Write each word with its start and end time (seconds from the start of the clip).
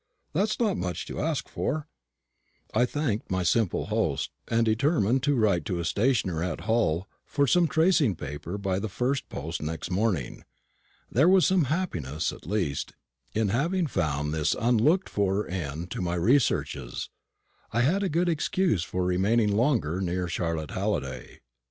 That's 0.33 0.59
not 0.59 0.77
much 0.77 1.05
to 1.05 1.19
ask 1.21 1.47
for." 1.47 1.87
I 2.73 2.87
thanked 2.87 3.29
my 3.29 3.43
simple 3.43 3.85
host, 3.85 4.31
and 4.47 4.65
determined 4.65 5.21
to 5.21 5.35
write 5.35 5.63
to 5.65 5.77
a 5.79 5.85
stationer 5.85 6.41
at 6.41 6.61
Hull 6.61 7.07
for 7.23 7.45
some 7.45 7.67
tracing 7.67 8.15
paper 8.15 8.57
by 8.57 8.79
the 8.79 8.89
first 8.89 9.29
post 9.29 9.61
next 9.61 9.91
morning. 9.91 10.43
There 11.11 11.29
was 11.29 11.45
some 11.45 11.65
happiness, 11.65 12.33
at 12.33 12.47
least, 12.47 12.93
in 13.33 13.49
having 13.49 13.85
found 13.85 14.33
this 14.33 14.55
unlooked 14.59 15.07
for 15.07 15.47
end 15.47 15.91
to 15.91 16.01
my 16.01 16.15
researches. 16.15 17.09
I 17.71 17.81
had 17.81 18.01
a 18.01 18.09
good 18.09 18.27
excuse 18.27 18.81
for 18.83 19.05
remaining 19.05 19.55
longer 19.55 20.01
near 20.01 20.27
Charlotte 20.27 20.71
Halliday. 20.71 21.41